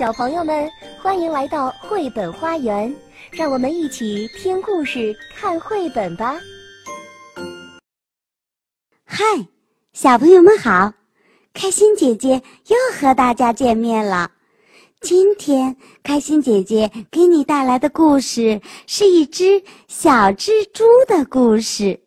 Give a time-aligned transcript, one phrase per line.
[0.00, 0.66] 小朋友们，
[1.02, 2.90] 欢迎来到绘本花园，
[3.30, 6.40] 让我们一起听故事、看绘本吧。
[9.04, 9.22] 嗨，
[9.92, 10.90] 小朋友们好！
[11.52, 14.30] 开心姐姐又和大家见面了。
[15.02, 22.00] 今天，开心姐姐给你带来的故事是一只小蜘蛛的故事。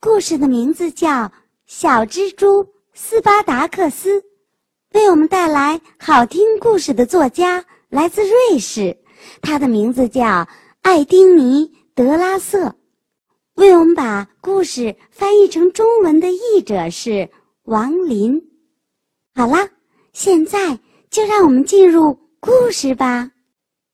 [0.00, 1.08] 故事的名字叫
[1.66, 4.20] 《小蜘蛛斯巴达克斯》。
[4.94, 8.96] 为我们带来好听故事的作家来自瑞士，
[9.42, 10.46] 他的名字叫
[10.82, 11.66] 艾丁尼·
[11.96, 12.76] 德拉瑟。
[13.54, 17.28] 为我们把故事翻译成中文的译者是
[17.64, 18.40] 王林。
[19.34, 19.68] 好啦，
[20.12, 20.78] 现在
[21.10, 23.32] 就让我们进入故事吧。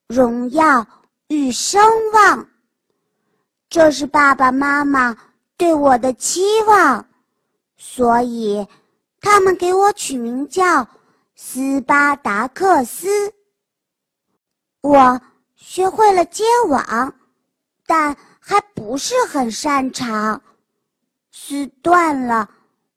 [0.07, 0.87] 荣耀
[1.29, 1.83] 与声
[2.13, 2.47] 望，
[3.71, 5.17] 这是爸爸妈妈
[5.57, 7.09] 对我的期望，
[7.79, 8.67] 所以。
[9.21, 10.89] 他们给我取名叫
[11.35, 13.09] 斯巴达克斯。
[14.81, 15.21] 我
[15.55, 17.15] 学会了接网，
[17.87, 20.43] 但还不是很擅长。
[21.31, 22.49] 丝断了，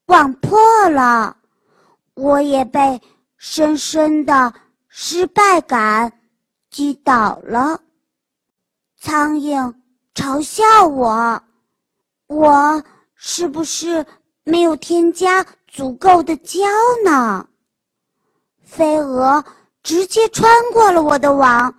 [0.06, 1.38] 网破了，
[2.14, 3.02] 我也被
[3.38, 4.54] 深深的
[4.88, 6.20] 失败感
[6.70, 7.82] 击倒了。
[8.98, 9.74] 苍蝇
[10.14, 11.44] 嘲笑我，
[12.28, 12.84] 我
[13.16, 14.06] 是不是
[14.44, 15.46] 没有添加？
[15.68, 16.60] 足够的胶
[17.04, 17.48] 呢。
[18.64, 19.44] 飞蛾
[19.82, 21.74] 直接穿过了我的网，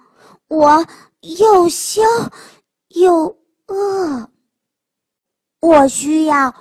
[0.48, 0.84] 我
[1.20, 2.02] 又羞
[2.88, 4.28] 又饿。
[5.60, 6.52] 我需要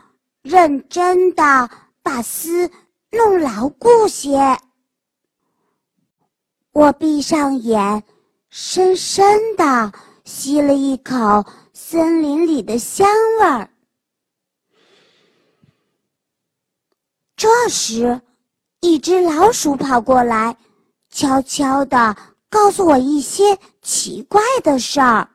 [0.43, 1.69] 认真的
[2.03, 2.69] 把丝
[3.09, 4.57] 弄牢固些。
[6.71, 8.03] 我闭上眼，
[8.49, 9.91] 深深的
[10.23, 13.07] 吸了一口森林里的香
[13.39, 13.72] 味儿。
[17.43, 18.21] 这时，
[18.79, 20.55] 一只老鼠跑过来，
[21.09, 22.15] 悄悄地
[22.49, 25.27] 告诉我一些奇怪的事儿。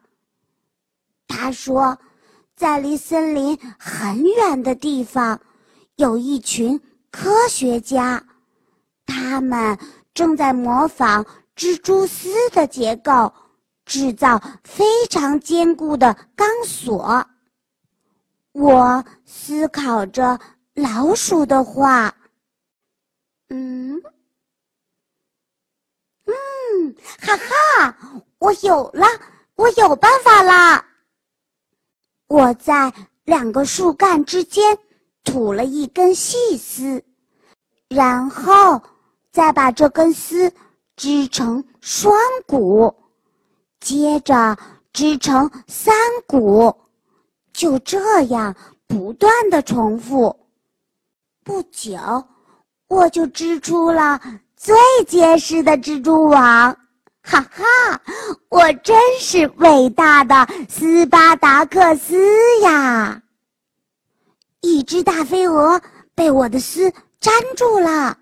[1.27, 1.98] 他说，
[2.56, 5.38] 在离森林很远的地方，
[5.97, 8.25] 有一群科学家，
[9.05, 9.78] 他们
[10.15, 13.31] 正在模仿蜘蛛丝的结构，
[13.84, 17.27] 制造非常坚固的钢索。
[18.53, 20.41] 我思考着。
[20.78, 22.15] 老鼠的话，
[23.49, 24.00] 嗯，
[26.25, 27.97] 嗯，哈哈，
[28.39, 29.05] 我有了，
[29.56, 30.87] 我有办法啦！
[32.28, 32.93] 我在
[33.25, 34.78] 两个树干之间
[35.25, 37.03] 吐了一根细丝，
[37.88, 38.81] 然后
[39.33, 40.53] 再把这根丝
[40.94, 42.15] 织成双
[42.47, 42.94] 股，
[43.81, 44.56] 接着
[44.93, 45.93] 织成三
[46.28, 46.72] 股，
[47.53, 48.55] 就这样
[48.87, 50.47] 不断的重复。
[51.48, 51.98] 不久，
[52.88, 54.20] 我就织出了
[54.54, 54.76] 最
[55.06, 56.76] 结实的蜘蛛网，
[57.22, 58.03] 哈哈！
[58.50, 62.19] 我真是伟大的斯巴达克斯
[62.60, 63.22] 呀！
[64.60, 65.81] 一只大飞蛾
[66.14, 68.19] 被我的丝粘住了，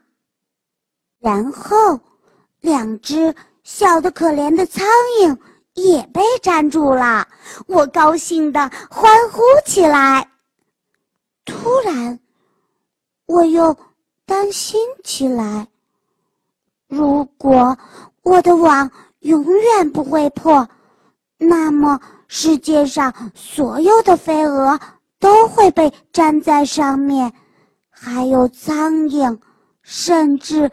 [1.19, 1.99] 然后
[2.61, 3.35] 两只
[3.65, 4.87] 小的可怜的苍
[5.21, 5.37] 蝇
[5.75, 7.27] 也被粘住了，
[7.67, 10.31] 我高兴的欢呼起来。
[11.45, 12.21] 突然。
[13.27, 13.77] 我又
[14.25, 15.69] 担心起来。
[16.89, 17.77] 如果
[18.23, 20.69] 我的网永远不会破，
[21.37, 24.81] 那么世界上所有的飞蛾
[25.19, 27.33] 都会被粘在上面，
[27.91, 29.39] 还有苍蝇，
[29.83, 30.71] 甚至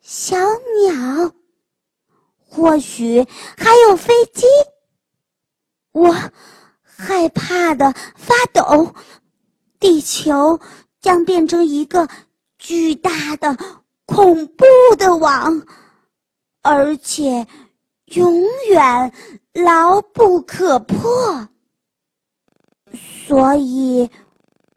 [0.00, 1.32] 小鸟，
[2.48, 4.46] 或许还有飞机。
[5.92, 6.14] 我
[6.82, 8.94] 害怕的发抖，
[9.78, 10.58] 地球。
[11.00, 12.08] 将变成一个
[12.58, 13.56] 巨大的、
[14.06, 14.64] 恐怖
[14.98, 15.66] 的网，
[16.62, 17.46] 而且
[18.06, 19.12] 永远
[19.54, 21.48] 牢不可破。
[23.26, 24.10] 所以，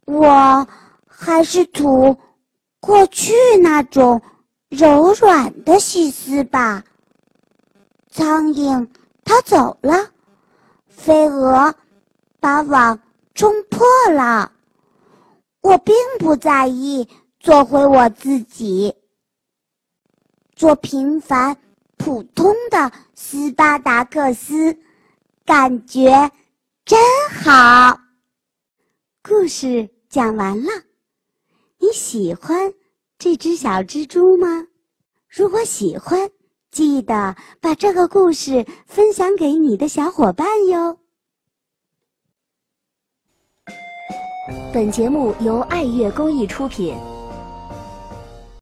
[0.05, 0.67] 我
[1.07, 2.17] 还是吐
[2.79, 4.21] 过去那种
[4.69, 6.83] 柔软的细丝吧。
[8.11, 8.87] 苍蝇
[9.25, 10.11] 它走了，
[10.87, 11.73] 飞蛾
[12.39, 12.99] 把网
[13.33, 14.51] 冲破了。
[15.63, 17.07] 我并不在意
[17.39, 18.93] 做回我自己，
[20.53, 21.57] 做平凡
[21.95, 24.77] 普通的斯巴达克斯，
[25.45, 26.29] 感觉
[26.83, 26.99] 真
[27.29, 27.97] 好。
[29.23, 30.69] 故事讲完了，
[31.79, 32.73] 你喜欢
[33.17, 34.67] 这只小蜘蛛吗？
[35.29, 36.29] 如果喜欢，
[36.71, 40.99] 记得把这个故事分享给你的小伙伴哟。
[44.73, 46.95] 本节目由爱乐公益出品。